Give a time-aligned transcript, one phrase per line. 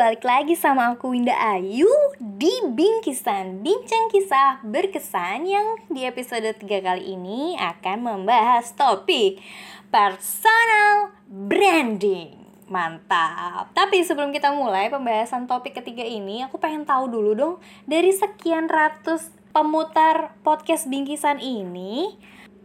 [0.00, 1.84] balik lagi sama aku Winda Ayu
[2.16, 4.64] di Bingkisan Bincang Kisah.
[4.64, 9.44] Berkesan yang di episode 3 kali ini akan membahas topik
[9.92, 12.32] Personal Branding.
[12.72, 13.76] Mantap.
[13.76, 17.54] Tapi sebelum kita mulai pembahasan topik ketiga ini Aku pengen tahu dulu dong
[17.84, 22.16] Dari sekian ratus pemutar podcast Bingkisan ini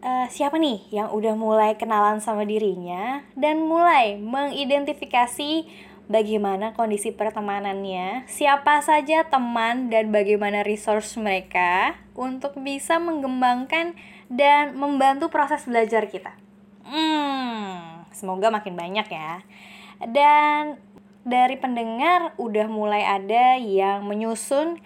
[0.05, 5.65] uh, siapa nih yang udah mulai kenalan sama dirinya dan mulai mengidentifikasi
[6.07, 13.97] bagaimana kondisi pertemanannya, siapa saja teman dan bagaimana resource mereka untuk bisa mengembangkan
[14.29, 16.33] dan membantu proses belajar kita.
[16.85, 19.41] Hmm, semoga makin banyak ya.
[20.05, 20.77] Dan
[21.25, 24.77] dari pendengar udah mulai ada yang menyusun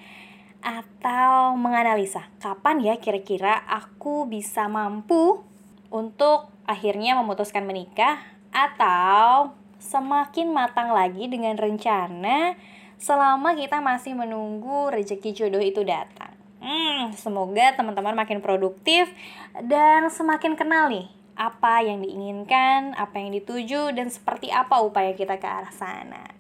[0.60, 5.40] atau menganalisa kapan ya kira-kira aku bisa mampu
[5.88, 8.20] untuk akhirnya memutuskan menikah
[8.52, 12.54] atau semakin matang lagi dengan rencana
[13.00, 16.36] selama kita masih menunggu rezeki jodoh itu datang.
[16.60, 19.08] Hmm, semoga teman-teman makin produktif
[19.64, 21.08] dan semakin kenal nih
[21.40, 26.36] apa yang diinginkan, apa yang dituju, dan seperti apa upaya kita ke arah sana.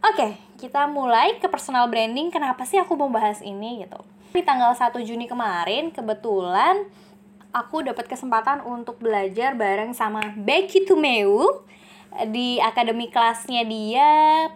[0.00, 2.32] Oke, kita mulai ke personal branding.
[2.32, 4.00] Kenapa sih aku mau bahas ini gitu?
[4.32, 6.88] Di tanggal 1 Juni kemarin, kebetulan
[7.52, 11.60] aku dapat kesempatan untuk belajar bareng sama Becky Tumeu
[12.30, 14.08] di akademi kelasnya dia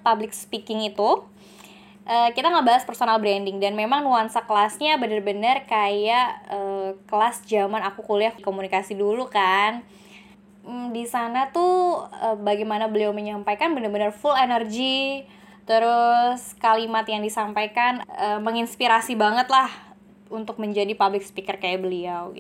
[0.03, 1.25] public speaking itu.
[2.09, 8.01] Uh, kita ngebahas personal branding dan memang nuansa kelasnya bener-bener kayak uh, kelas zaman aku
[8.01, 9.85] kuliah komunikasi dulu kan
[10.65, 15.29] hmm, di sana tuh uh, bagaimana beliau menyampaikan bener-bener full energy
[15.69, 19.69] Terus kalimat yang disampaikan e, menginspirasi banget lah
[20.33, 22.33] untuk menjadi public speaker kayak beliau.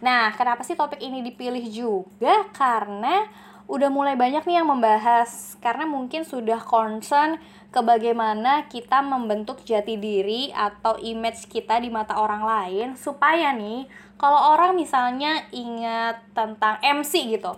[0.00, 2.48] Nah, kenapa sih topik ini dipilih juga?
[2.56, 3.28] Karena
[3.70, 7.38] udah mulai banyak nih yang membahas karena mungkin sudah concern
[7.70, 13.86] ke bagaimana kita membentuk jati diri atau image kita di mata orang lain supaya nih
[14.18, 17.54] kalau orang misalnya ingat tentang MC gitu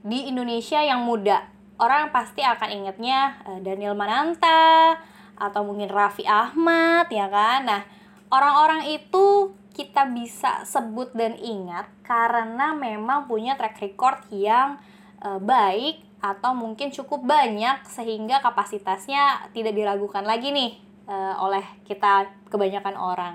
[0.00, 1.44] di Indonesia yang muda
[1.76, 4.96] orang pasti akan ingetnya uh, Daniel Mananta
[5.36, 7.66] atau mungkin Raffi Ahmad ya kan?
[7.66, 7.82] Nah
[8.30, 14.78] orang-orang itu kita bisa sebut dan ingat karena memang punya track record yang
[15.24, 20.76] uh, baik atau mungkin cukup banyak sehingga kapasitasnya tidak diragukan lagi nih
[21.08, 23.34] uh, oleh kita kebanyakan orang.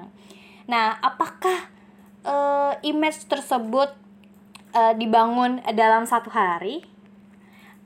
[0.66, 1.70] Nah, apakah
[2.26, 3.94] uh, image tersebut
[4.74, 6.86] uh, dibangun dalam satu hari?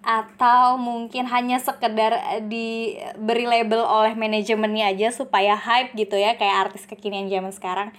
[0.04, 6.84] atau mungkin hanya sekedar diberi label oleh manajemennya aja supaya hype gitu ya kayak artis
[6.84, 7.90] kekinian zaman sekarang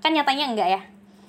[0.00, 0.82] kan nyatanya enggak ya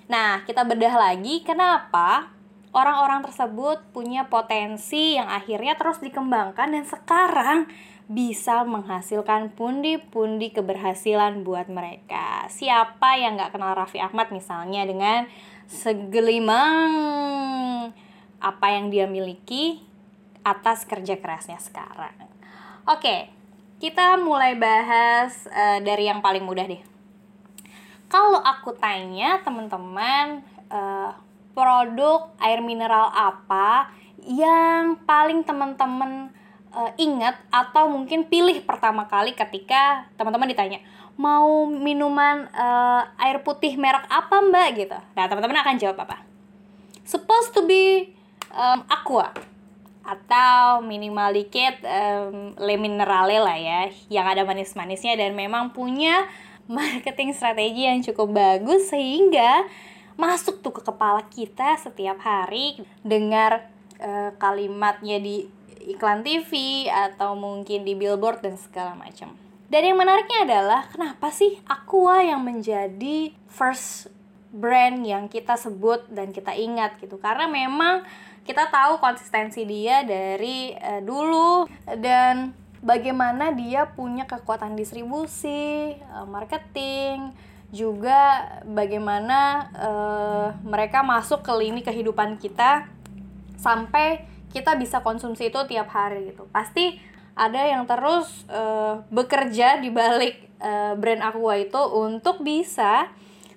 [0.07, 2.31] nah kita bedah lagi kenapa
[2.71, 7.67] orang-orang tersebut punya potensi yang akhirnya terus dikembangkan dan sekarang
[8.11, 15.31] bisa menghasilkan pundi-pundi keberhasilan buat mereka siapa yang nggak kenal Raffi Ahmad misalnya dengan
[15.71, 16.91] segelimang
[18.41, 19.79] apa yang dia miliki
[20.41, 22.17] atas kerja kerasnya sekarang.
[22.89, 23.29] Oke,
[23.77, 26.81] kita mulai bahas uh, dari yang paling mudah deh.
[28.11, 31.15] Kalau aku tanya teman-teman, uh,
[31.51, 33.91] produk air mineral apa
[34.23, 36.29] yang paling teman-teman
[36.71, 40.79] uh, ingat atau mungkin pilih pertama kali ketika teman-teman ditanya
[41.19, 44.97] mau minuman uh, air putih merek apa mbak gitu.
[45.17, 46.23] Nah teman-teman akan jawab apa?
[47.03, 48.15] Supposed to be
[48.55, 49.33] um, aqua
[50.01, 56.25] atau minimal dikit um, le minerale lah ya yang ada manis-manisnya dan memang punya
[56.65, 59.69] marketing strategi yang cukup bagus sehingga
[60.19, 63.69] masuk tuh ke kepala kita setiap hari dengar
[64.01, 65.47] uh, kalimatnya di
[65.87, 69.33] iklan TV atau mungkin di billboard dan segala macam.
[69.71, 74.11] Dan yang menariknya adalah kenapa sih Aqua yang menjadi first
[74.51, 78.03] brand yang kita sebut dan kita ingat gitu karena memang
[78.43, 81.71] kita tahu konsistensi dia dari uh, dulu
[82.03, 82.51] dan
[82.83, 87.31] bagaimana dia punya kekuatan distribusi, uh, marketing,
[87.71, 92.91] juga bagaimana uh, mereka masuk ke lini kehidupan kita
[93.55, 96.43] sampai kita bisa konsumsi itu tiap hari gitu.
[96.51, 96.99] Pasti
[97.31, 103.07] ada yang terus uh, bekerja di balik uh, brand Aqua itu untuk bisa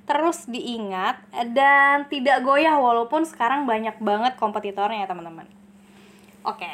[0.04, 1.18] terus diingat
[1.56, 5.48] dan tidak goyah walaupun sekarang banyak banget kompetitornya ya teman-teman.
[6.44, 6.68] Oke.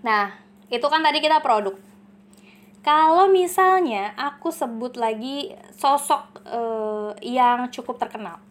[0.00, 0.34] Nah,
[0.72, 1.76] itu kan tadi kita produk.
[2.82, 8.42] Kalau misalnya aku sebut lagi sosok uh, yang cukup terkenal.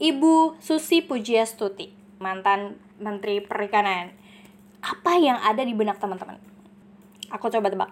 [0.00, 4.12] Ibu Susi Pujiastuti, mantan Menteri Perikanan.
[4.84, 6.36] Apa yang ada di benak teman-teman?
[7.32, 7.90] Aku coba tebak.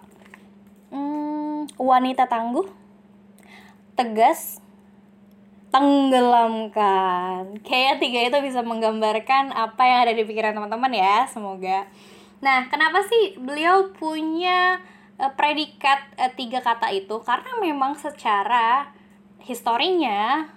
[0.93, 2.65] hmm, wanita tangguh
[3.99, 4.63] tegas
[5.69, 11.85] tenggelamkan kayak tiga itu bisa menggambarkan apa yang ada di pikiran teman-teman ya semoga
[12.39, 14.79] nah kenapa sih beliau punya
[15.19, 18.89] uh, predikat uh, tiga kata itu karena memang secara
[19.43, 20.47] historinya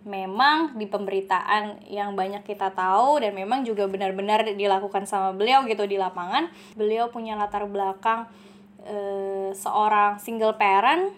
[0.00, 5.84] memang di pemberitaan yang banyak kita tahu dan memang juga benar-benar dilakukan sama beliau gitu
[5.84, 8.24] di lapangan beliau punya latar belakang
[8.84, 11.12] uh, seorang single parent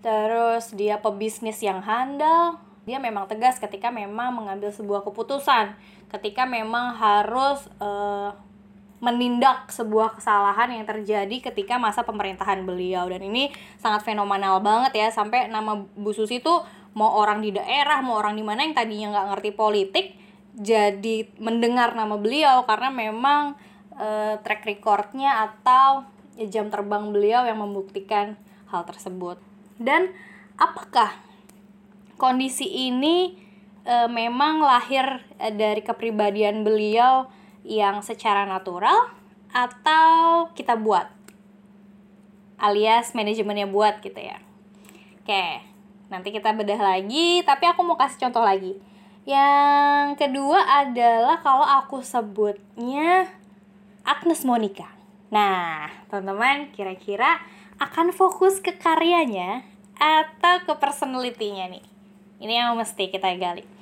[0.00, 5.74] terus dia pebisnis yang handal dia memang tegas ketika memang mengambil sebuah keputusan
[6.10, 8.34] ketika memang harus uh,
[9.00, 13.08] menindak sebuah kesalahan yang terjadi ketika masa pemerintahan beliau.
[13.08, 13.48] Dan ini
[13.80, 15.08] sangat fenomenal banget ya.
[15.08, 16.52] Sampai nama Bu Susi itu
[16.92, 20.06] mau orang di daerah mau orang di mana yang tadinya nggak ngerti politik
[20.52, 22.68] jadi mendengar nama beliau.
[22.68, 23.56] Karena memang
[23.96, 26.04] e, track recordnya atau
[26.52, 28.36] jam terbang beliau yang membuktikan
[28.68, 29.40] hal tersebut.
[29.80, 30.12] Dan
[30.60, 31.16] apakah
[32.20, 33.32] kondisi ini
[33.80, 39.12] e, memang lahir dari kepribadian beliau yang secara natural
[39.50, 41.08] atau kita buat?
[42.60, 44.36] Alias manajemennya buat gitu ya.
[45.24, 45.64] Oke
[46.10, 48.76] nanti kita bedah lagi tapi aku mau kasih contoh lagi.
[49.24, 53.30] Yang kedua adalah kalau aku sebutnya
[54.04, 54.90] Agnes Monica.
[55.32, 57.40] Nah teman-teman kira-kira
[57.80, 59.64] akan fokus ke karyanya
[59.96, 61.84] atau ke personality-nya nih?
[62.40, 63.79] Ini yang mesti kita gali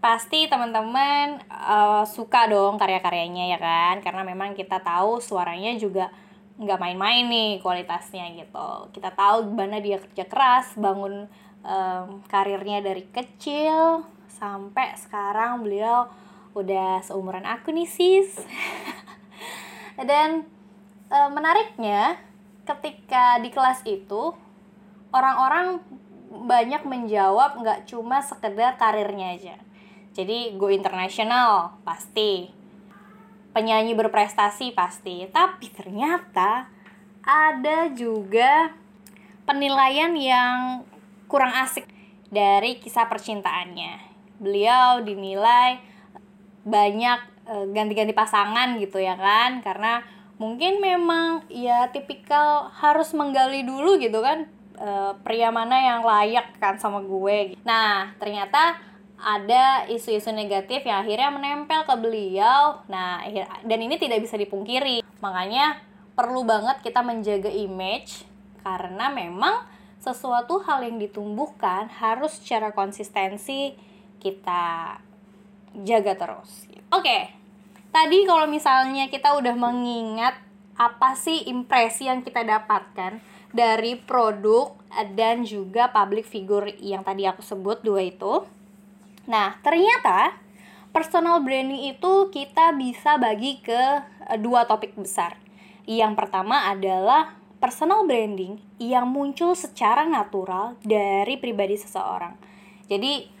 [0.00, 4.00] pasti teman-teman uh, suka dong karya-karyanya ya kan?
[4.00, 6.08] Karena memang kita tahu suaranya juga
[6.60, 8.92] nggak main-main nih kualitasnya gitu.
[8.96, 11.28] Kita tahu gimana dia kerja keras bangun
[11.64, 14.08] um, karirnya dari kecil
[14.40, 16.08] sampai sekarang beliau
[16.56, 18.40] udah seumuran aku nih sis.
[20.08, 20.48] Dan
[21.12, 22.16] uh, menariknya
[22.64, 24.32] ketika di kelas itu
[25.12, 25.80] orang-orang
[26.30, 29.56] banyak menjawab nggak cuma sekedar karirnya aja
[30.10, 32.50] jadi go internasional pasti.
[33.50, 36.70] Penyanyi berprestasi pasti, tapi ternyata
[37.26, 38.70] ada juga
[39.42, 40.86] penilaian yang
[41.26, 41.86] kurang asik
[42.30, 43.98] dari kisah percintaannya.
[44.38, 45.82] Beliau dinilai
[46.62, 47.18] banyak
[47.50, 50.06] e, ganti-ganti pasangan gitu ya kan karena
[50.38, 54.46] mungkin memang ya tipikal harus menggali dulu gitu kan
[54.78, 54.88] e,
[55.26, 57.58] pria mana yang layak kan sama gue.
[57.66, 58.78] Nah, ternyata
[59.20, 62.80] ada isu-isu negatif yang akhirnya menempel ke beliau.
[62.88, 63.24] Nah,
[63.62, 65.04] dan ini tidak bisa dipungkiri.
[65.20, 65.80] Makanya
[66.16, 68.24] perlu banget kita menjaga image
[68.60, 69.64] karena memang
[70.00, 73.76] sesuatu hal yang ditumbuhkan harus secara konsistensi
[74.20, 74.96] kita
[75.84, 76.68] jaga terus.
[76.92, 77.36] Oke.
[77.90, 80.38] Tadi kalau misalnya kita udah mengingat
[80.78, 83.18] apa sih impresi yang kita dapatkan
[83.50, 84.78] dari produk
[85.12, 88.46] dan juga public figure yang tadi aku sebut dua itu
[89.28, 90.36] Nah, ternyata
[90.90, 93.82] personal branding itu kita bisa bagi ke
[94.30, 95.36] eh, dua topik besar.
[95.84, 102.32] Yang pertama adalah personal branding yang muncul secara natural dari pribadi seseorang.
[102.88, 103.40] Jadi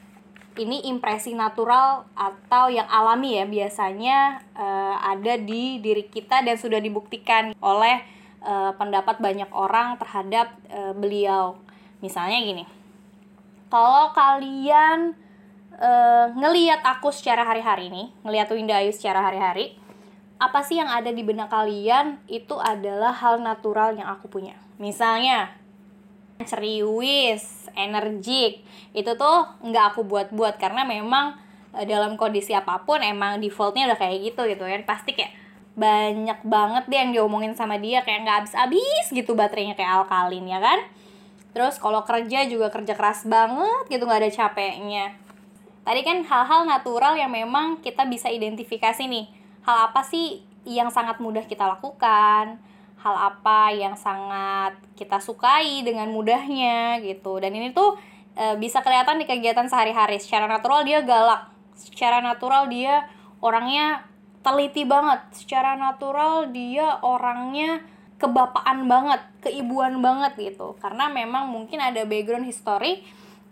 [0.60, 6.82] ini impresi natural atau yang alami ya biasanya uh, ada di diri kita dan sudah
[6.82, 8.02] dibuktikan oleh
[8.44, 11.56] uh, pendapat banyak orang terhadap uh, beliau.
[12.04, 12.64] Misalnya gini.
[13.70, 15.14] Kalau kalian
[15.80, 19.74] uh, ngeliat aku secara hari-hari nih, ngeliat Winda Ayu secara hari-hari,
[20.36, 24.56] apa sih yang ada di benak kalian itu adalah hal natural yang aku punya.
[24.80, 25.52] Misalnya,
[26.40, 28.64] ceriwis, energik,
[28.96, 31.36] itu tuh nggak aku buat-buat karena memang
[31.76, 34.84] uh, dalam kondisi apa pun emang defaultnya udah kayak gitu gitu kan.
[34.84, 35.32] Pasti kayak
[35.76, 40.60] banyak banget deh yang diomongin sama dia kayak nggak habis-habis gitu baterainya kayak alkalin ya
[40.60, 40.80] kan?
[41.50, 45.29] Terus kalau kerja juga kerja keras banget gitu nggak ada capeknya
[45.90, 49.26] Tadi kan hal-hal natural yang memang kita bisa identifikasi nih.
[49.66, 52.62] Hal apa sih yang sangat mudah kita lakukan?
[53.02, 57.42] Hal apa yang sangat kita sukai dengan mudahnya gitu.
[57.42, 57.98] Dan ini tuh
[58.38, 60.22] e, bisa kelihatan di kegiatan sehari-hari.
[60.22, 61.50] Secara natural dia galak.
[61.74, 63.10] Secara natural dia
[63.42, 64.06] orangnya
[64.46, 65.26] teliti banget.
[65.34, 67.82] Secara natural dia orangnya
[68.22, 70.78] kebapaan banget, keibuan banget gitu.
[70.78, 73.02] Karena memang mungkin ada background history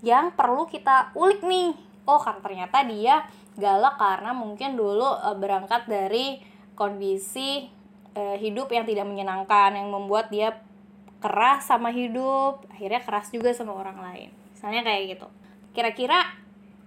[0.07, 3.29] yang perlu kita ulik nih oh kan ternyata dia
[3.61, 6.41] galak karena mungkin dulu e, berangkat dari
[6.73, 7.69] kondisi
[8.17, 10.57] e, hidup yang tidak menyenangkan yang membuat dia
[11.21, 14.29] keras sama hidup akhirnya keras juga sama orang lain.
[14.57, 15.29] Misalnya kayak gitu.
[15.77, 16.25] Kira-kira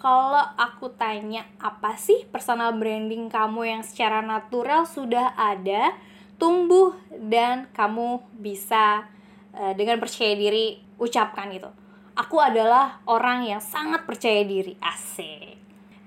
[0.02, 5.94] kalau aku tanya apa sih personal branding kamu yang secara natural sudah ada
[6.42, 9.06] tumbuh dan kamu bisa
[9.54, 11.70] uh, dengan percaya diri ucapkan gitu
[12.22, 14.78] aku adalah orang yang sangat percaya diri.
[14.78, 15.58] Asik.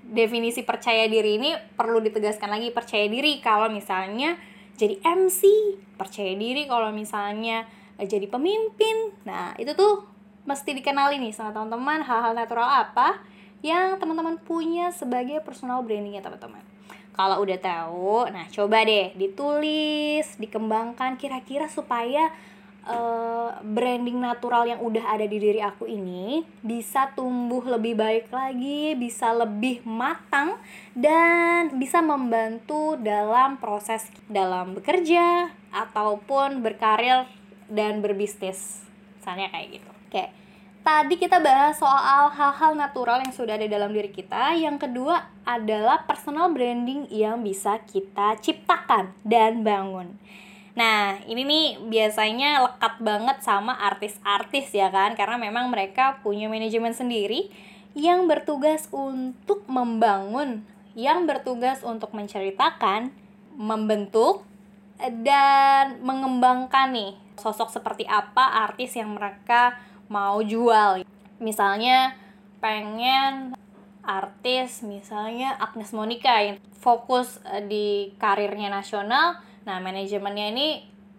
[0.05, 4.39] Definisi percaya diri ini perlu ditegaskan lagi percaya diri kalau misalnya
[4.79, 5.41] jadi MC
[5.99, 7.67] percaya diri kalau misalnya
[7.99, 9.11] jadi pemimpin.
[9.27, 10.07] Nah itu tuh
[10.47, 13.19] mesti dikenali nih sama teman-teman hal-hal natural apa
[13.65, 16.63] yang teman-teman punya sebagai personal brandingnya teman-teman.
[17.17, 22.29] Kalau udah tahu nah coba deh ditulis dikembangkan kira-kira supaya
[22.85, 28.93] uh, branding natural yang udah ada di diri aku ini bisa tumbuh lebih baik lagi,
[28.95, 30.57] bisa lebih matang
[30.93, 37.27] dan bisa membantu dalam proses dalam bekerja ataupun berkarir
[37.67, 38.85] dan berbisnis.
[39.19, 39.91] Misalnya kayak gitu.
[40.07, 40.25] Oke.
[40.85, 44.53] Tadi kita bahas soal hal-hal natural yang sudah ada dalam diri kita.
[44.53, 50.13] Yang kedua adalah personal branding yang bisa kita ciptakan dan bangun.
[50.75, 56.91] Nah, ini nih biasanya lekat banget sama artis-artis ya kan, karena memang mereka punya manajemen
[56.91, 57.47] sendiri
[57.95, 60.67] yang bertugas untuk membangun,
[60.99, 63.15] yang bertugas untuk menceritakan,
[63.55, 64.43] membentuk,
[64.99, 69.79] dan mengembangkan nih sosok seperti apa artis yang mereka
[70.11, 71.03] mau jual.
[71.39, 72.15] Misalnya
[72.59, 73.55] pengen
[74.05, 77.87] artis misalnya Agnes Monica yang fokus eh, di
[78.21, 80.69] karirnya nasional nah manajemennya ini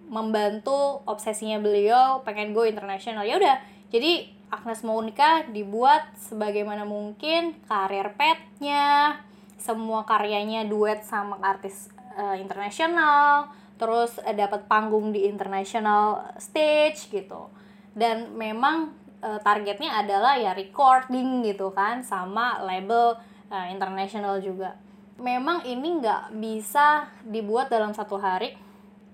[0.06, 3.26] membantu obsesinya beliau pengen go internasional.
[3.26, 3.58] Ya udah
[3.90, 9.18] jadi Agnes Monica dibuat sebagaimana mungkin karir petnya
[9.58, 17.50] semua karyanya duet sama artis uh, internasional terus uh, dapat panggung di international stage gitu.
[17.96, 18.94] Dan memang
[19.26, 23.18] uh, targetnya adalah ya recording gitu kan sama label
[23.50, 24.78] uh, internasional juga
[25.16, 28.56] memang ini nggak bisa dibuat dalam satu hari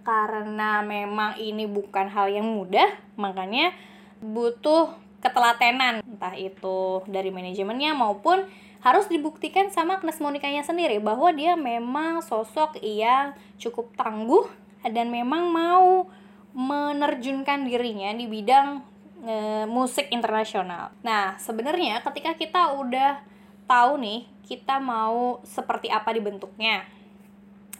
[0.03, 3.71] karena memang ini bukan hal yang mudah makanya
[4.19, 4.91] butuh
[5.23, 8.43] ketelatenan entah itu dari manajemennya maupun
[8.83, 13.31] harus dibuktikan sama Agnes Monikanya sendiri bahwa dia memang sosok yang
[13.63, 14.51] cukup tangguh
[14.83, 16.11] dan memang mau
[16.51, 18.83] menerjunkan dirinya di bidang
[19.23, 19.35] e,
[19.71, 20.91] musik internasional.
[21.07, 23.23] Nah, sebenarnya ketika kita udah
[23.67, 26.85] tahu nih kita mau seperti apa dibentuknya.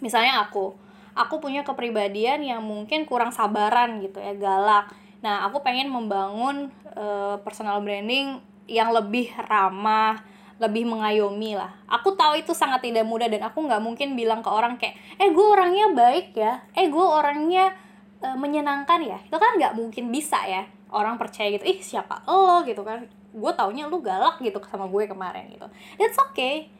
[0.01, 0.75] Misalnya aku,
[1.13, 4.91] aku punya kepribadian yang mungkin kurang sabaran gitu ya, galak.
[5.23, 10.25] Nah, aku pengen membangun e, personal branding yang lebih ramah,
[10.59, 11.75] lebih mengayomi lah.
[11.87, 15.31] Aku tahu itu sangat tidak mudah dan aku nggak mungkin bilang ke orang kayak, eh
[15.31, 17.75] gue orangnya baik ya, eh gue orangnya
[18.23, 19.19] e, menyenangkan ya.
[19.27, 20.65] Itu kan nggak mungkin bisa ya
[20.95, 22.63] orang percaya gitu ih siapa lo?
[22.63, 23.05] gitu kan.
[23.35, 25.67] Gue taunya lu galak gitu sama gue kemarin gitu.
[25.99, 26.71] It's okay.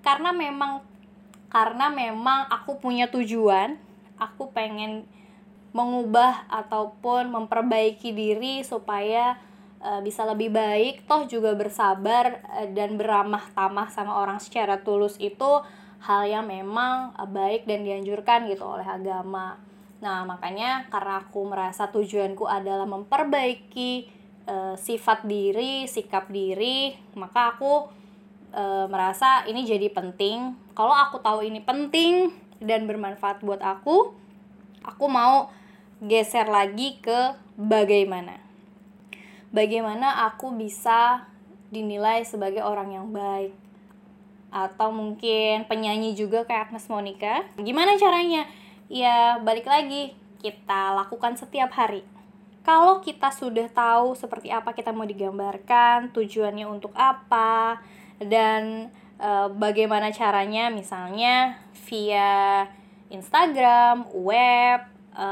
[0.00, 0.86] Karena memang
[1.48, 3.80] karena memang aku punya tujuan
[4.20, 5.08] aku pengen
[5.72, 9.38] mengubah ataupun memperbaiki diri supaya
[9.80, 15.16] uh, bisa lebih baik toh juga bersabar uh, dan beramah tamah sama orang secara tulus
[15.22, 15.62] itu
[16.02, 19.60] hal yang memang uh, baik dan dianjurkan gitu oleh agama
[19.98, 23.92] Nah, makanya karena aku merasa tujuanku adalah memperbaiki
[24.46, 27.90] e, sifat diri, sikap diri, maka aku
[28.54, 30.54] e, merasa ini jadi penting.
[30.78, 32.30] Kalau aku tahu ini penting
[32.62, 34.14] dan bermanfaat buat aku,
[34.86, 35.50] aku mau
[35.98, 38.38] geser lagi ke bagaimana.
[39.50, 41.26] Bagaimana aku bisa
[41.74, 43.50] dinilai sebagai orang yang baik
[44.48, 47.44] atau mungkin penyanyi juga kayak Agnes Monica.
[47.60, 48.48] Gimana caranya?
[48.88, 52.02] Ya balik lagi kita lakukan setiap hari.
[52.64, 57.80] Kalau kita sudah tahu seperti apa kita mau digambarkan, tujuannya untuk apa,
[58.20, 61.56] dan e, bagaimana caranya, misalnya
[61.88, 62.68] via
[63.08, 64.84] Instagram, web,
[65.16, 65.28] e,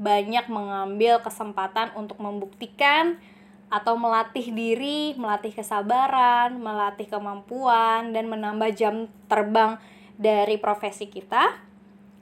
[0.00, 3.20] banyak mengambil kesempatan untuk membuktikan
[3.68, 9.76] atau melatih diri, melatih kesabaran, melatih kemampuan, dan menambah jam terbang
[10.16, 11.67] dari profesi kita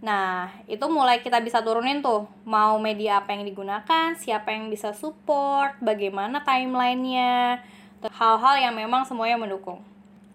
[0.04, 4.92] Nah, itu mulai kita bisa turunin tuh, mau media apa yang digunakan, siapa yang bisa
[4.92, 7.64] support, bagaimana timelinenya,
[8.04, 9.80] hal-hal yang memang semuanya mendukung.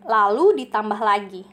[0.02, 1.46] Lalu ditambah lagi,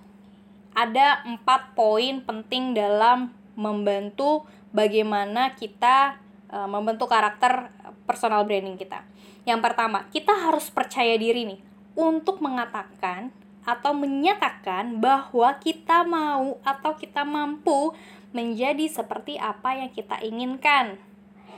[0.73, 6.17] ada empat poin penting dalam membantu bagaimana kita
[6.49, 7.69] uh, membentuk karakter
[8.09, 9.05] personal branding kita.
[9.45, 11.61] Yang pertama, kita harus percaya diri nih
[11.93, 13.35] untuk mengatakan
[13.69, 17.93] atau menyatakan bahwa kita mau atau kita mampu
[18.33, 20.97] menjadi seperti apa yang kita inginkan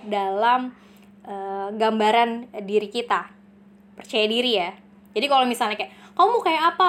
[0.03, 0.75] dalam
[1.23, 1.35] e,
[1.79, 3.31] gambaran diri kita.
[3.95, 4.75] Percaya diri ya.
[5.15, 6.89] Jadi kalau misalnya kayak kamu kayak apa?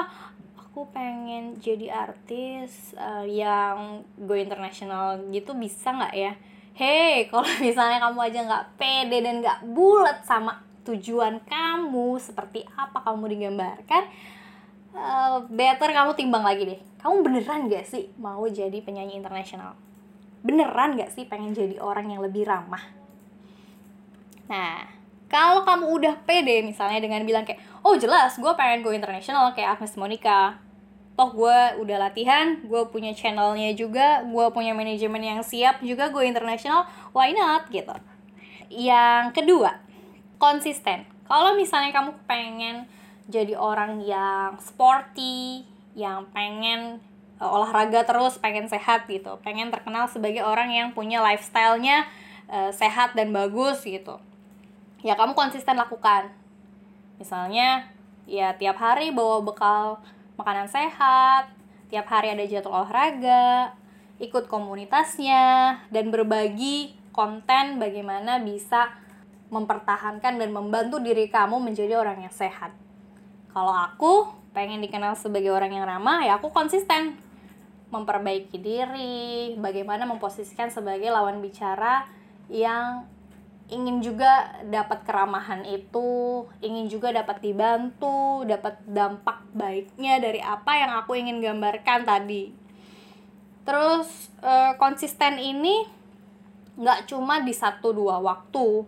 [0.57, 6.33] Aku pengen jadi artis uh, yang go internasional gitu bisa nggak ya?
[6.71, 13.03] Hei, kalau misalnya kamu aja nggak pede dan nggak bulat sama tujuan kamu, seperti apa
[13.03, 14.07] kamu digambarkan,
[14.95, 16.79] uh, better kamu timbang lagi deh.
[17.01, 19.73] Kamu beneran gak sih mau jadi penyanyi internasional?
[20.41, 22.81] Beneran gak sih pengen jadi orang yang lebih ramah?
[24.51, 24.85] Nah,
[25.31, 29.79] kalau kamu udah pede misalnya dengan bilang kayak, oh jelas gue pengen go internasional kayak
[29.79, 30.59] Agnes Monica,
[31.21, 36.23] toh gue udah latihan gue punya channelnya juga gue punya manajemen yang siap juga gue
[36.25, 37.93] internasional why not gitu
[38.71, 39.83] yang kedua
[40.39, 42.89] konsisten kalau misalnya kamu pengen
[43.31, 45.63] jadi orang yang sporty
[45.95, 46.99] yang pengen
[47.39, 49.39] uh, olahraga terus pengen sehat gitu.
[49.41, 52.05] Pengen terkenal sebagai orang yang punya lifestylenya
[52.51, 54.19] uh, sehat dan bagus gitu.
[55.01, 56.29] Ya kamu konsisten lakukan.
[57.17, 57.89] Misalnya
[58.29, 60.03] ya tiap hari bawa bekal
[60.37, 61.49] makanan sehat,
[61.89, 63.73] tiap hari ada jadwal olahraga,
[64.21, 68.93] ikut komunitasnya, dan berbagi konten bagaimana bisa
[69.51, 72.71] mempertahankan dan membantu diri kamu menjadi orang yang sehat.
[73.51, 77.19] Kalau aku pengen dikenal sebagai orang yang ramah, ya aku konsisten
[77.91, 82.07] memperbaiki diri, bagaimana memposisikan sebagai lawan bicara
[82.47, 83.03] yang
[83.71, 90.91] ingin juga dapat keramahan itu, ingin juga dapat dibantu, dapat dampak baiknya dari apa yang
[90.99, 92.51] aku ingin gambarkan tadi.
[93.63, 95.87] Terus e, konsisten ini
[96.75, 98.83] nggak cuma di satu dua waktu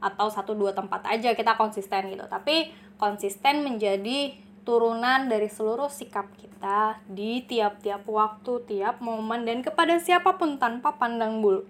[0.00, 4.34] atau satu dua tempat aja kita konsisten gitu, tapi konsisten menjadi
[4.68, 10.92] turunan dari seluruh sikap kita di tiap-tiap waktu, tiap momen dan kepada siapa pun tanpa
[11.00, 11.64] pandang bulu.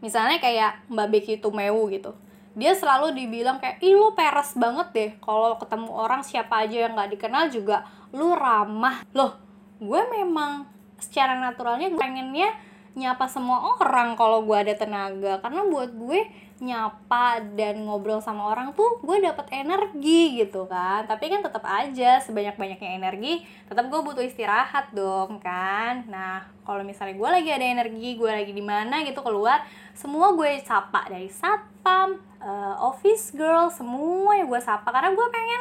[0.00, 2.16] Misalnya kayak Mbak Becky Tumewu gitu.
[2.56, 6.96] Dia selalu dibilang kayak ih lu peres banget deh kalau ketemu orang siapa aja yang
[6.96, 7.84] nggak dikenal juga.
[8.16, 9.04] Lu ramah.
[9.12, 9.36] Loh
[9.82, 10.64] gue memang
[10.96, 12.54] secara naturalnya gue pengennya
[12.92, 15.44] nyapa semua orang kalau gue ada tenaga.
[15.44, 16.20] Karena buat gue
[16.62, 21.02] nyapa dan ngobrol sama orang tuh gue dapet energi gitu kan.
[21.10, 26.06] Tapi kan tetap aja sebanyak banyaknya energi tetap gue butuh istirahat dong kan.
[26.06, 30.62] Nah kalau misalnya gue lagi ada energi gue lagi di mana gitu keluar semua gue
[30.62, 34.86] sapa dari satpam uh, office girl semua yang gue sapa.
[34.94, 35.60] Karena gue pengen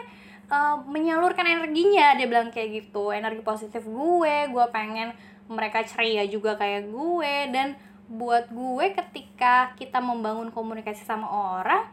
[0.54, 2.14] uh, menyalurkan energinya.
[2.14, 5.18] Dia bilang kayak gitu energi positif gue gue pengen
[5.50, 7.36] mereka ceria juga kayak gue.
[7.50, 7.74] Dan
[8.12, 11.88] buat gue ketika kita membangun komunikasi sama orang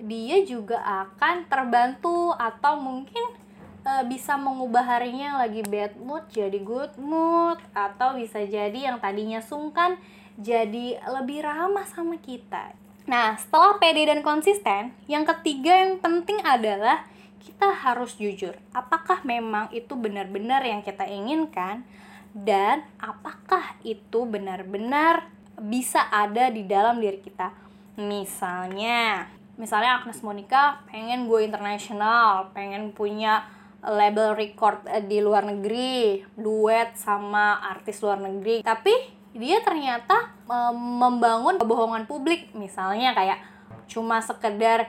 [0.00, 3.36] dia juga akan terbantu atau mungkin
[3.84, 8.96] e, bisa mengubah harinya yang lagi bad mood jadi good mood atau bisa jadi yang
[9.02, 10.00] tadinya sungkan
[10.38, 12.72] jadi lebih ramah sama kita.
[13.10, 17.02] Nah, setelah pede dan konsisten, yang ketiga yang penting adalah
[17.42, 18.54] kita harus jujur.
[18.70, 21.82] Apakah memang itu benar-benar yang kita inginkan
[22.36, 25.26] dan apakah itu benar-benar
[25.62, 27.50] bisa ada di dalam diri kita.
[27.98, 29.26] Misalnya,
[29.58, 33.46] misalnya Agnes Monica pengen gue internasional, pengen punya
[33.82, 38.62] label record eh, di luar negeri, duet sama artis luar negeri.
[38.62, 38.94] Tapi
[39.34, 40.34] dia ternyata
[40.74, 43.38] membangun kebohongan publik, misalnya kayak
[43.86, 44.88] cuma sekedar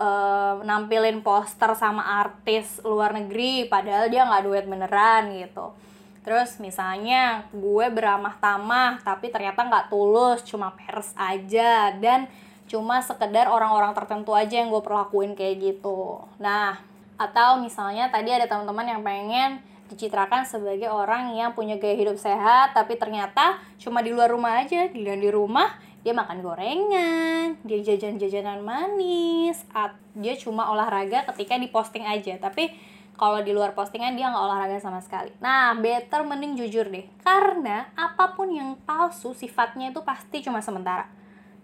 [0.00, 5.76] uh, nampilin poster sama artis luar negeri, padahal dia nggak duet beneran gitu
[6.28, 12.28] Terus misalnya gue beramah tamah tapi ternyata nggak tulus, cuma pers aja dan
[12.68, 16.20] cuma sekedar orang-orang tertentu aja yang gue perlakuin kayak gitu.
[16.36, 16.84] Nah,
[17.16, 22.76] atau misalnya tadi ada teman-teman yang pengen dicitrakan sebagai orang yang punya gaya hidup sehat
[22.76, 28.60] tapi ternyata cuma di luar rumah aja, di di rumah dia makan gorengan, dia jajan-jajanan
[28.60, 29.64] manis,
[30.12, 32.36] dia cuma olahraga ketika diposting aja.
[32.36, 32.68] Tapi
[33.18, 35.34] kalau di luar postingan dia nggak olahraga sama sekali.
[35.42, 37.04] Nah, better mending jujur deh.
[37.20, 41.10] Karena apa pun yang palsu sifatnya itu pasti cuma sementara.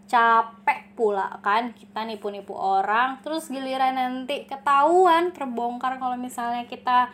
[0.05, 7.09] Capek pula kan kita nipu-nipu orang, terus giliran nanti ketahuan terbongkar kalau misalnya kita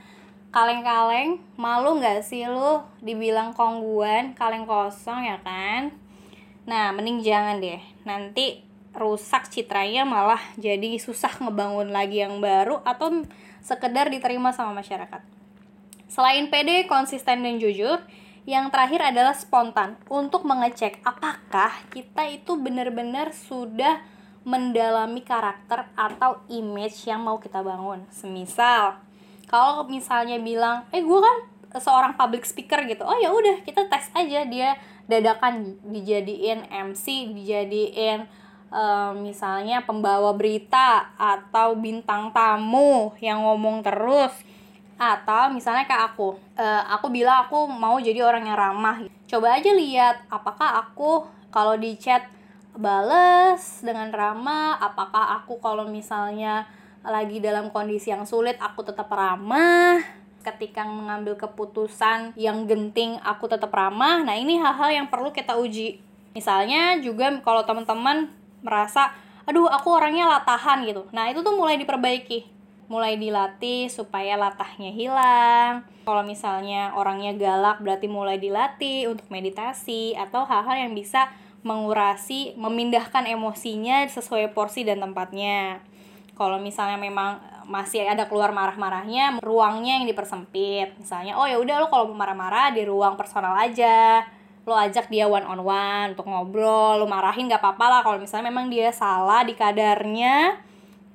[0.51, 5.95] kaleng-kaleng, malu nggak sih lu dibilang kongguan, kaleng kosong ya kan?
[6.67, 7.79] Nah, mending jangan deh.
[8.03, 13.23] Nanti rusak citranya malah jadi susah ngebangun lagi yang baru atau
[13.63, 15.23] sekedar diterima sama masyarakat.
[16.11, 18.03] Selain PD, konsisten dan jujur,
[18.43, 24.03] yang terakhir adalah spontan untuk mengecek apakah kita itu benar-benar sudah
[24.43, 28.03] mendalami karakter atau image yang mau kita bangun.
[28.11, 28.99] Semisal,
[29.47, 31.37] kalau misalnya bilang, eh gue kan
[31.79, 34.75] seorang public speaker gitu, oh ya udah kita tes aja dia
[35.07, 38.40] dadakan dijadiin MC, dijadiin
[39.19, 44.31] misalnya pembawa berita atau bintang tamu yang ngomong terus
[45.01, 49.01] atau misalnya kayak aku uh, aku bilang aku mau jadi orang yang ramah.
[49.25, 52.29] Coba aja lihat apakah aku kalau di chat
[52.77, 54.77] bales dengan ramah?
[54.77, 56.69] Apakah aku kalau misalnya
[57.01, 60.05] lagi dalam kondisi yang sulit aku tetap ramah?
[60.45, 64.21] Ketika mengambil keputusan yang genting aku tetap ramah.
[64.21, 66.01] Nah ini hal-hal yang perlu kita uji.
[66.37, 68.29] Misalnya juga kalau teman-teman
[68.61, 69.13] merasa
[69.49, 75.87] aduh aku orangnya latahan gitu nah itu tuh mulai diperbaiki mulai dilatih supaya latahnya hilang.
[76.03, 81.31] Kalau misalnya orangnya galak berarti mulai dilatih untuk meditasi atau hal-hal yang bisa
[81.63, 85.87] mengurasi, memindahkan emosinya sesuai porsi dan tempatnya.
[86.35, 87.39] Kalau misalnya memang
[87.71, 90.99] masih ada keluar marah-marahnya, ruangnya yang dipersempit.
[90.99, 94.27] Misalnya, oh ya udah lo kalau mau marah-marah di ruang personal aja.
[94.69, 98.53] Lo ajak dia one on one untuk ngobrol, lo marahin gak apa-apa lah kalau misalnya
[98.53, 100.61] memang dia salah di kadarnya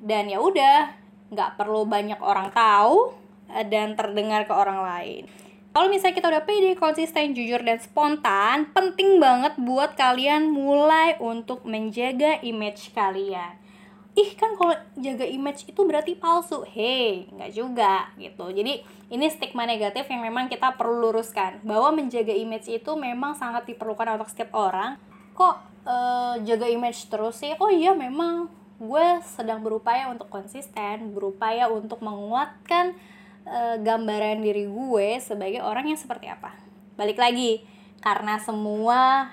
[0.02, 3.14] dan ya udah nggak perlu banyak orang tahu
[3.50, 5.24] eh, dan terdengar ke orang lain.
[5.76, 11.68] Kalau misalnya kita udah pede, konsisten, jujur, dan spontan, penting banget buat kalian mulai untuk
[11.68, 13.60] menjaga image kalian.
[14.16, 16.64] Ih kan kalau jaga image itu berarti palsu.
[16.64, 18.48] Hei, nggak juga gitu.
[18.48, 18.80] Jadi
[19.12, 21.60] ini stigma negatif yang memang kita perlu luruskan.
[21.68, 24.96] Bahwa menjaga image itu memang sangat diperlukan untuk setiap orang.
[25.36, 27.60] Kok uh, jaga image terus sih?
[27.60, 32.92] Oh iya memang gue sedang berupaya untuk konsisten, berupaya untuk menguatkan
[33.48, 36.52] e, gambaran diri gue sebagai orang yang seperti apa.
[37.00, 37.64] Balik lagi,
[38.04, 39.32] karena semua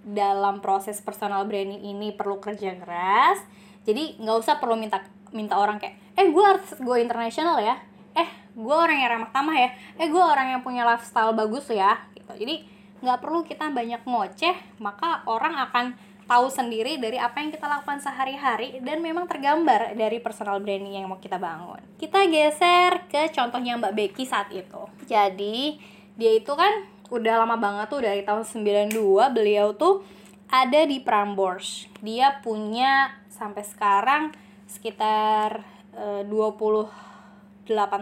[0.00, 3.44] dalam proses personal branding ini perlu kerja keras,
[3.84, 7.78] jadi nggak usah perlu minta minta orang kayak, eh gue harus gue internasional ya,
[8.18, 12.02] eh gue orang yang ramah tamah ya, eh gue orang yang punya lifestyle bagus ya,
[12.18, 12.32] gitu.
[12.34, 12.66] Jadi
[13.00, 15.86] nggak perlu kita banyak ngoceh, maka orang akan
[16.30, 21.10] tahu sendiri dari apa yang kita lakukan sehari-hari dan memang tergambar dari personal branding yang
[21.10, 21.82] mau kita bangun.
[21.98, 24.86] Kita geser ke contohnya Mbak Becky saat itu.
[25.10, 25.82] Jadi,
[26.14, 28.94] dia itu kan udah lama banget tuh dari tahun 92
[29.34, 30.06] beliau tuh
[30.50, 31.86] ada di Prambors.
[32.02, 34.34] Dia punya sampai sekarang
[34.66, 35.62] sekitar
[35.94, 36.90] e, 28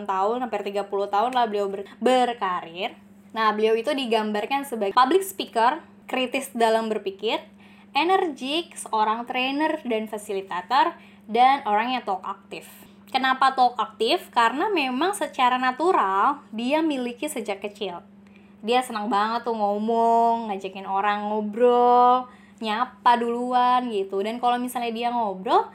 [0.09, 2.97] tahun hampir 30 tahun lah beliau ber berkarir.
[3.37, 7.45] Nah, beliau itu digambarkan sebagai public speaker, kritis dalam berpikir,
[7.93, 10.97] energik, seorang trainer dan fasilitator,
[11.29, 12.65] dan orang yang talk aktif.
[13.13, 14.33] Kenapa talk aktif?
[14.33, 18.01] Karena memang secara natural dia miliki sejak kecil.
[18.65, 22.27] Dia senang banget tuh ngomong, ngajakin orang ngobrol,
[22.59, 24.19] nyapa duluan gitu.
[24.23, 25.71] Dan kalau misalnya dia ngobrol,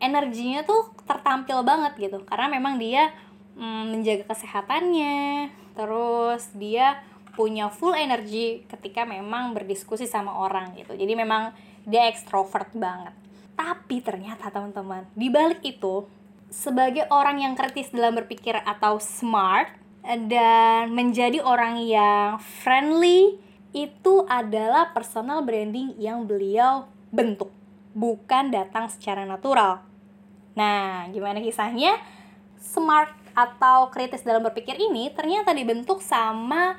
[0.00, 2.24] energinya tuh tertampil banget gitu.
[2.24, 3.12] Karena memang dia
[3.56, 7.00] mm, menjaga kesehatannya, terus dia
[7.32, 11.56] punya full energi ketika memang berdiskusi sama orang gitu jadi memang
[11.88, 13.16] dia ekstrovert banget
[13.56, 16.04] tapi ternyata teman-teman di balik itu
[16.52, 19.72] sebagai orang yang kritis dalam berpikir atau smart
[20.04, 23.40] dan menjadi orang yang friendly
[23.72, 27.52] itu adalah personal branding yang beliau bentuk
[27.92, 29.84] bukan datang secara natural
[30.52, 31.96] nah gimana kisahnya
[32.60, 36.76] smart atau kritis dalam berpikir ini ternyata dibentuk sama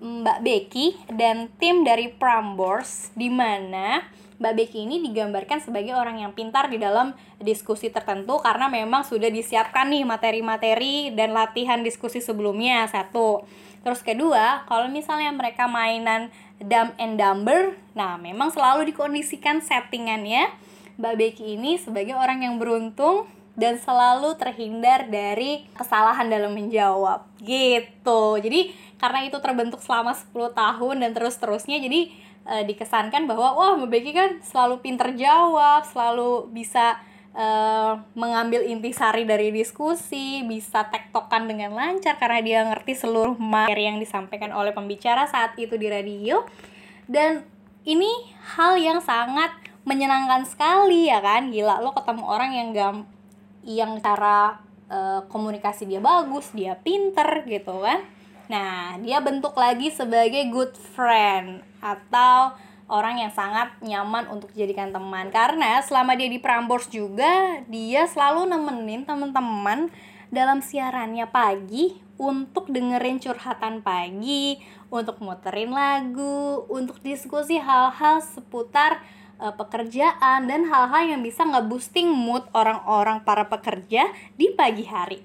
[0.00, 4.00] Mbak Becky dan tim dari Prambors di mana
[4.40, 9.28] Mbak Becky ini digambarkan sebagai orang yang pintar di dalam diskusi tertentu karena memang sudah
[9.28, 13.44] disiapkan nih materi-materi dan latihan diskusi sebelumnya satu.
[13.80, 16.28] Terus kedua, kalau misalnya mereka mainan
[16.60, 20.52] dumb and dumber, nah memang selalu dikondisikan settingannya
[21.00, 23.24] Mbak Becky ini sebagai orang yang beruntung
[23.56, 28.36] dan selalu terhindar dari kesalahan dalam menjawab gitu.
[28.36, 32.00] Jadi karena itu terbentuk selama 10 tahun dan terus-terusnya jadi
[32.44, 37.00] e, dikesankan bahwa wah Mbak Becky kan selalu pinter jawab, selalu bisa
[37.40, 37.46] e,
[38.12, 44.52] mengambil intisari dari diskusi, bisa tektokan dengan lancar karena dia ngerti seluruh materi yang disampaikan
[44.52, 46.44] oleh pembicara saat itu di radio.
[47.08, 47.40] Dan
[47.88, 48.12] ini
[48.60, 49.56] hal yang sangat
[49.88, 52.96] menyenangkan sekali ya kan, gila lo ketemu orang yang gam
[53.64, 54.60] yang cara
[54.92, 61.62] e, komunikasi dia bagus, dia pinter gitu kan Nah, dia bentuk lagi sebagai good friend
[61.78, 62.50] atau
[62.90, 65.30] orang yang sangat nyaman untuk dijadikan teman.
[65.30, 69.88] Karena selama dia di Prambors juga dia selalu nemenin teman-teman
[70.30, 74.60] dalam siarannya pagi untuk dengerin curhatan pagi,
[74.92, 79.00] untuk muterin lagu, untuk diskusi hal-hal seputar
[79.40, 85.24] uh, pekerjaan dan hal-hal yang bisa nge-boosting mood orang-orang para pekerja di pagi hari.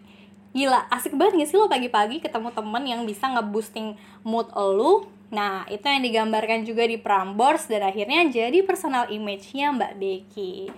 [0.56, 5.66] Gila asik banget gak sih lo pagi-pagi ketemu temen yang bisa nge-boosting mood lo Nah,
[5.74, 10.70] itu yang digambarkan juga di Prambors dan akhirnya jadi personal image-nya Mbak Becky.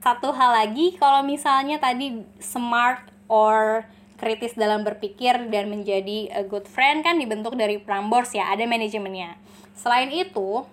[0.00, 3.84] Satu hal lagi, kalau misalnya tadi smart or
[4.20, 9.34] kritis dalam berpikir dan menjadi a good friend kan dibentuk dari Prambors ya, ada manajemennya.
[9.74, 10.64] Selain itu,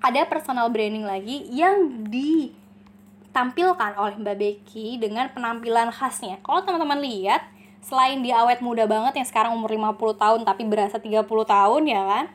[0.00, 6.40] ada personal branding lagi yang ditampilkan oleh Mbak Becky dengan penampilan khasnya.
[6.42, 7.46] Kalau teman-teman lihat,
[7.84, 12.02] selain dia awet muda banget yang sekarang umur 50 tahun tapi berasa 30 tahun ya
[12.04, 12.26] kan,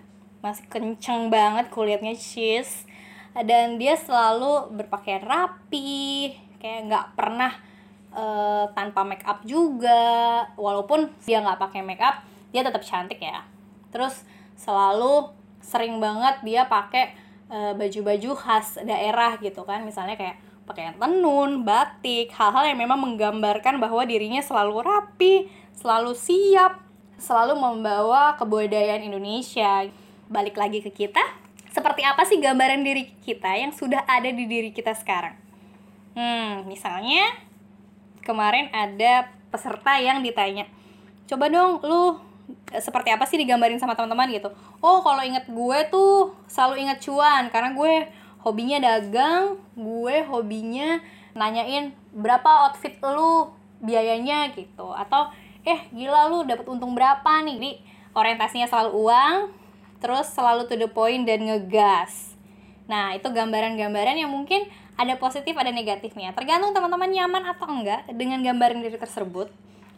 [0.45, 2.85] masih kenceng banget kulitnya cheese
[3.33, 6.37] dan dia selalu berpakaian rapi.
[6.61, 7.51] Kayak nggak pernah
[8.13, 10.45] uh, tanpa make up juga.
[10.53, 12.21] Walaupun dia nggak pakai make up
[12.53, 13.41] dia tetap cantik ya.
[13.89, 14.21] Terus
[14.53, 15.33] selalu
[15.65, 17.17] sering banget dia pakai
[17.49, 19.81] uh, baju-baju khas daerah gitu kan.
[19.81, 20.37] Misalnya kayak
[20.69, 25.33] pakaian tenun batik hal-hal yang memang menggambarkan bahwa dirinya selalu rapi
[25.77, 26.81] selalu siap
[27.21, 29.85] selalu membawa kebudayaan Indonesia
[30.31, 31.21] balik lagi ke kita
[31.69, 35.35] seperti apa sih gambaran diri kita yang sudah ada di diri kita sekarang?
[36.15, 37.35] Hmm misalnya
[38.23, 40.65] kemarin ada peserta yang ditanya
[41.25, 42.15] coba dong lu
[42.71, 44.31] eh, seperti apa sih digambarin sama teman-teman?
[44.31, 44.49] Gitu.
[44.79, 47.93] Oh kalau inget gue tuh selalu inget cuan karena gue
[48.45, 51.01] hobinya dagang gue hobinya
[51.35, 53.51] nanyain berapa outfit lu
[53.83, 54.93] biayanya gitu.
[54.95, 55.33] Atau
[55.65, 57.55] eh gila lu dapat untung berapa nih?
[57.57, 57.71] Jadi
[58.15, 59.64] orientasinya selalu uang
[60.05, 62.37] terus selalu to the point dan ngegas.
[62.85, 66.29] Nah itu gambaran-gambaran yang mungkin ada positif ada negatifnya.
[66.37, 69.49] Tergantung teman-teman nyaman atau enggak dengan gambaran diri tersebut.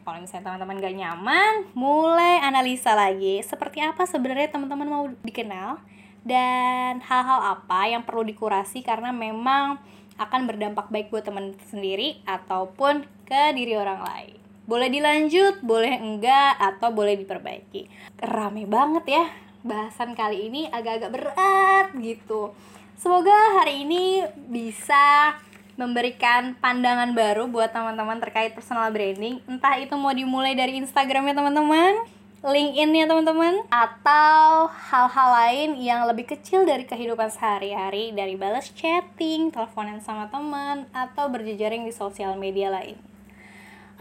[0.08, 5.84] Kalau misalnya teman-teman gak nyaman mulai analisa lagi seperti apa sebenarnya teman-teman mau dikenal
[6.24, 9.76] dan hal-hal apa yang perlu dikurasi karena memang
[10.16, 14.40] akan berdampak baik buat teman sendiri ataupun ke diri orang lain.
[14.64, 17.88] Boleh dilanjut, boleh enggak, atau boleh diperbaiki.
[18.24, 22.56] Rame banget ya bahasan kali ini agak-agak berat gitu.
[22.98, 25.38] Semoga hari ini bisa
[25.78, 29.38] memberikan pandangan baru buat teman-teman terkait personal branding.
[29.46, 32.02] Entah itu mau dimulai dari Instagramnya teman-teman,
[32.42, 39.54] LinkedIn ya teman-teman, atau hal-hal lain yang lebih kecil dari kehidupan sehari-hari dari balas chatting,
[39.54, 42.98] teleponan sama teman, atau berjejaring di sosial media lain.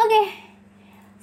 [0.01, 0.27] Oke, okay,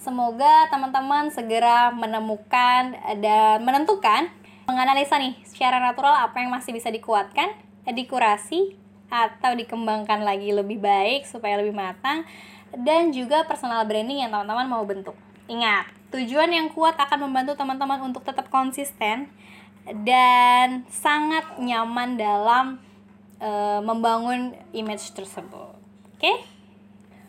[0.03, 2.91] Semoga teman-teman segera menemukan
[3.23, 4.27] dan menentukan
[4.67, 7.55] menganalisa nih secara natural apa yang masih bisa dikuatkan,
[7.87, 8.75] dikurasi
[9.07, 12.27] atau dikembangkan lagi lebih baik supaya lebih matang
[12.75, 15.15] dan juga personal branding yang teman-teman mau bentuk.
[15.47, 19.31] Ingat, tujuan yang kuat akan membantu teman-teman untuk tetap konsisten
[20.03, 22.65] dan sangat nyaman dalam
[23.39, 25.79] uh, membangun image tersebut.
[26.19, 26.27] Oke?
[26.27, 26.52] Okay?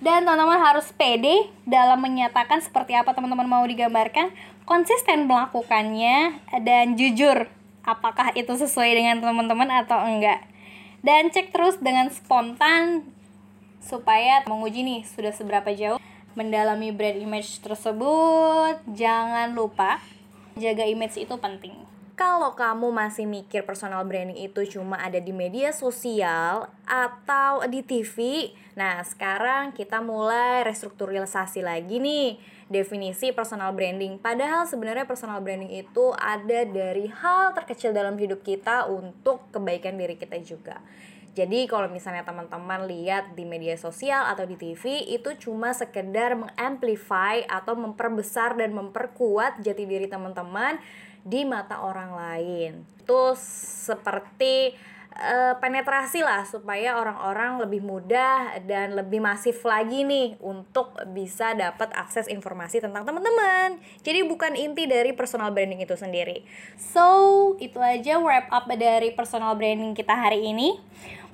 [0.04, 4.28] Dan teman-teman harus pede dalam menyatakan seperti apa teman-teman mau digambarkan
[4.68, 7.48] konsisten melakukannya dan jujur
[7.80, 10.44] apakah itu sesuai dengan teman-teman atau enggak.
[11.00, 13.08] Dan cek terus dengan spontan
[13.80, 16.00] supaya menguji nih sudah seberapa jauh
[16.36, 18.84] mendalami brand image tersebut.
[18.92, 20.04] Jangan lupa
[20.60, 25.74] jaga image itu penting kalau kamu masih mikir personal branding itu cuma ada di media
[25.74, 32.38] sosial atau di TV, nah sekarang kita mulai restrukturalisasi lagi nih
[32.70, 34.22] definisi personal branding.
[34.22, 40.14] Padahal sebenarnya personal branding itu ada dari hal terkecil dalam hidup kita untuk kebaikan diri
[40.14, 40.79] kita juga.
[41.35, 47.42] Jadi kalau misalnya teman-teman lihat di media sosial atau di TV itu cuma sekedar mengamplify
[47.50, 50.79] atau memperbesar dan memperkuat jati diri teman-teman
[51.24, 52.72] di mata orang lain.
[53.00, 53.32] Itu
[53.88, 54.76] seperti
[55.16, 61.90] uh, penetrasi lah supaya orang-orang lebih mudah dan lebih masif lagi nih untuk bisa dapat
[61.96, 63.80] akses informasi tentang teman-teman.
[64.04, 66.44] Jadi bukan inti dari personal branding itu sendiri.
[66.76, 70.76] So, itu aja wrap up dari personal branding kita hari ini.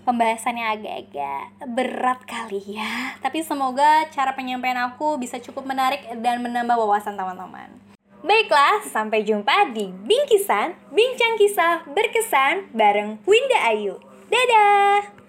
[0.00, 1.44] Pembahasannya agak-agak
[1.76, 7.68] berat kali ya, tapi semoga cara penyampaian aku bisa cukup menarik dan menambah wawasan teman-teman.
[8.20, 13.96] Baiklah, sampai jumpa di Bingkisan, Bincang Kisah Berkesan bareng Winda Ayu.
[14.28, 15.19] Dadah!